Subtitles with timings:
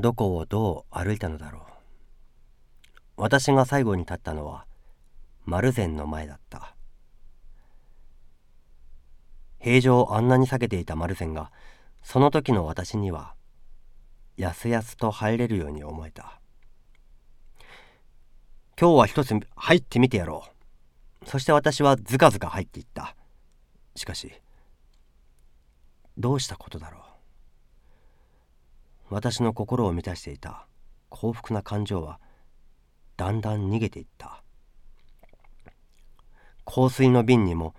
[0.00, 1.62] どこをどう歩いたのだろう。
[3.16, 4.64] 私が最後に立ったのは
[5.44, 6.76] 丸善の前だった。
[9.58, 11.50] 平常あんなに避けていた丸善が
[12.02, 13.34] その時の私には
[14.36, 16.40] やすやすと入れるように思えた。
[18.80, 20.44] 今日は一つ入ってみてやろ
[21.24, 21.28] う。
[21.28, 23.16] そして私はずかずか入っていった。
[23.96, 24.32] しかし
[26.16, 27.07] どうしたことだろう。
[29.10, 30.66] 私の心を満たしていた。
[31.08, 32.20] 幸福な感情は
[33.16, 34.42] だんだん逃げていった。
[36.66, 37.74] 香水の瓶にも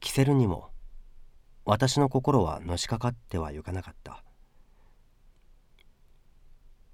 [0.00, 0.70] キセルにも
[1.66, 4.24] 私の心はのしかかってはゆかなかった。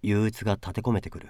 [0.03, 1.29] 憂鬱が立て込めてくる。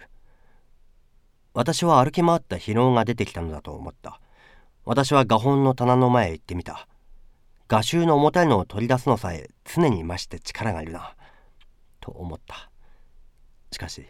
[1.52, 4.20] 私は歩き回った疲労が出てきたのだと思った。
[4.84, 6.88] 私は画本の棚の前へ行ってみた。
[7.68, 11.16] 画集の重たいのを取り出すのさえ常に増して力がいるな。
[12.00, 12.45] と思った。
[13.86, 14.06] かし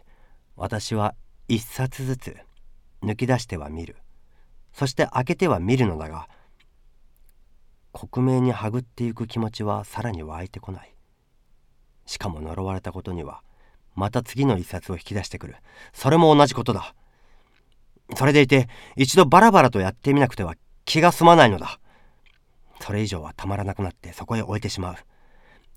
[0.55, 1.13] 私は
[1.47, 2.37] 一冊ずつ
[3.03, 3.95] 抜き出しては見る。
[4.73, 6.27] そして開けては見るのだが
[7.91, 10.93] 克明にはぐっていく気持ちはさらに湧いてこない。
[12.05, 13.41] しかも呪われたことには
[13.95, 15.55] また次の一冊を引き出してくる。
[15.93, 16.93] それも同じことだ。
[18.15, 21.79] それでいて一度バラバラとやってみなくては気が済まないのだ。
[22.79, 24.95] それ以上はたまらなくなってそこへ置いてしまう。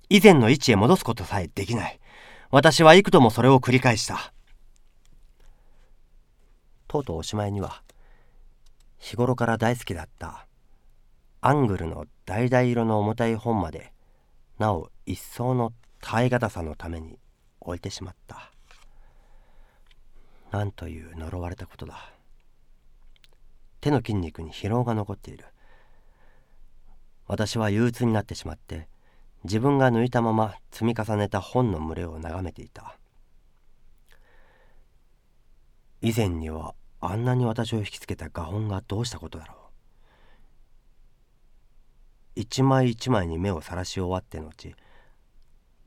[0.09, 2.01] 以前の位置へ戻すことさえできない。
[2.51, 4.33] 私は幾度もそれを繰り返した。
[6.89, 7.83] とうとうおしまいには
[8.99, 10.49] 日頃から大好きだった
[11.41, 13.93] アングルの橙色の重たい本まで
[14.59, 17.21] なお一層の耐え難さのために
[17.61, 18.51] 置いてしまった。
[20.51, 22.11] なんという呪われたことだ。
[23.81, 25.45] 手の筋肉に疲労が残っている。
[27.29, 28.89] 私は憂鬱になってしまって
[29.45, 32.97] 自分が抜いたまま積み重ねた本の群れを眺めていた。
[36.03, 39.57] 以前にはあんなに私を引きつけた画本がどうしたことだろう。
[42.37, 44.75] 一枚一枚に目をさらし終わって後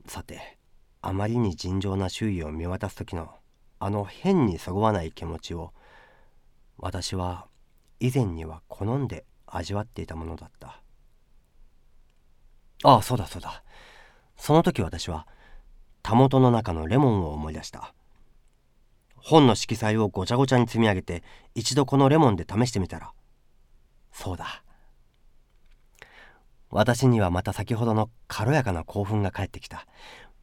[0.06, 0.58] さて
[1.00, 3.34] あまりに尋常な周囲を見渡す時の
[3.78, 5.72] あの変にそぐわない気持ちを
[6.78, 7.46] 私は
[7.98, 10.83] 以前には好んで味わっていたものだった。
[12.84, 13.62] ああそうだそうだ。
[14.36, 15.26] その時私は
[16.02, 17.94] たもとの中のレモンを思い出した。
[19.16, 21.22] 本の色彩をごちゃごちゃに積み上げて
[21.54, 23.12] 一度このレモンで試してみたら
[24.12, 24.62] そうだ。
[26.68, 29.86] 私にはまた先ほどの軽やかな興奮が返ってきた。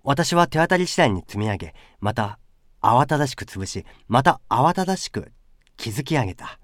[0.04, 2.40] 私は手当たり次第に積み上げまた
[2.82, 5.32] 慌ただしく潰しまた慌ただしく
[5.78, 6.60] 築き上げた。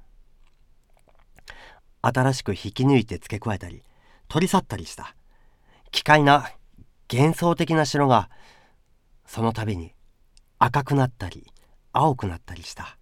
[2.01, 3.83] 新しく引き抜いて付け加えたり
[4.27, 5.13] 取り去ったりした。
[5.91, 6.49] 奇怪な
[7.11, 8.29] 幻想的な城が
[9.25, 9.93] その度に
[10.59, 11.51] 赤くなったり
[11.93, 12.97] 青くなったりした。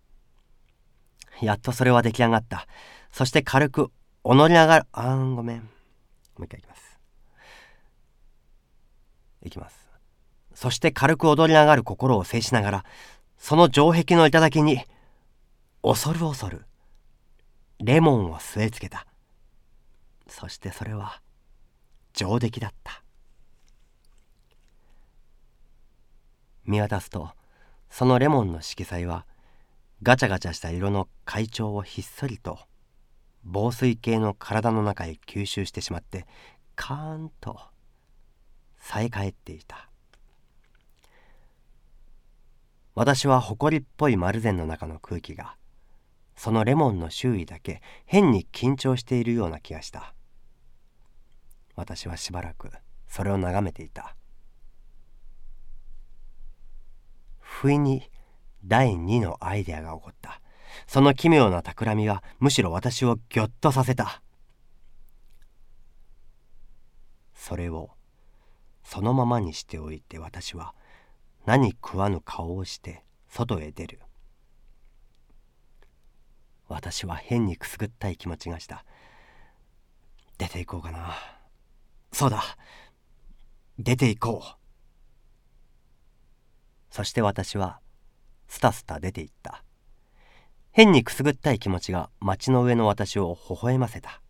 [1.41, 2.67] やっとそれは出来上がった。
[3.11, 3.91] そして軽く
[4.23, 4.85] お乗り上がる。
[4.91, 5.57] あんごめん。
[5.57, 5.65] も
[6.39, 6.99] う一回いきます。
[9.43, 9.77] いきます。
[10.53, 12.85] そして軽く踊り上がる心を制しながら
[13.37, 14.79] その城壁の頂に
[15.83, 16.65] 恐る恐る
[17.79, 19.05] レモンを据え付けた。
[20.27, 21.21] そしてそれは
[22.15, 23.03] 上出来だった。
[26.65, 27.29] 見渡すと
[27.89, 29.25] そのレモンの色彩は
[30.01, 32.59] ガチャガチャした色の海鳥をひっそりと
[33.43, 36.25] 防水系の体の中へ吸収してしまって
[36.75, 37.59] カーンと
[38.77, 39.89] さえ返っていた。
[42.95, 45.57] 私は埃っぽい丸善の中の空気が
[46.37, 50.14] そのレモンの周囲だけ変に緊張しているような気がした。
[51.75, 52.71] 私はしばらく
[53.07, 54.15] それを眺めていた。
[57.39, 58.09] 不意に
[58.65, 60.41] 第二のアイデアが起こった。
[60.87, 64.21] その奇妙な企みはむしろ私をぎょっとさせた。
[67.33, 67.91] それを
[68.83, 70.73] そのままにしておいて私は
[71.45, 74.01] 何食わぬ顔をして外へ出る。
[76.67, 78.83] 私は変にくすぐったい気持ちがした。
[80.37, 81.34] 出て行こうかな。
[82.15, 82.41] そうだ。
[83.77, 84.55] 出て行こう。
[86.89, 87.81] そして私は
[88.47, 89.65] スタスタ出て行った。
[90.71, 94.21] 変にくすぐったい気持ちが町の上の私を微笑ませた。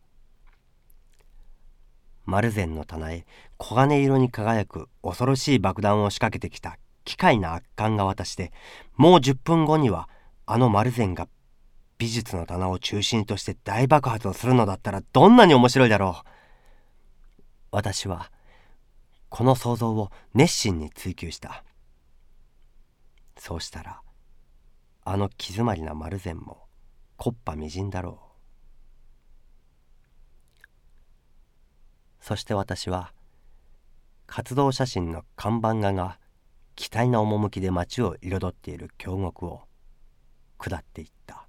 [2.25, 3.27] 丸善の棚へ
[3.59, 8.51] 黄金色に輝く恐ろしい爆弾を仕掛けてきた機械な圧巻が私で
[8.95, 10.09] もう10分後には
[10.47, 11.27] あの丸善が
[11.99, 16.34] 美術の棚を中心として大爆発をするのだったらどんなに面白いだろう。
[17.75, 18.31] 私は
[19.27, 21.65] この想像を熱心に追求した。
[23.37, 23.99] そうしたら
[25.03, 26.67] あの気詰まりな丸善も
[27.17, 28.21] 木っ端みじんだろ
[30.61, 30.63] う。
[32.21, 33.11] そして私は
[34.25, 36.17] 活動写真の看板画が
[36.77, 39.63] 期待な趣で街を彩っている京極を
[40.59, 41.44] 下っていった。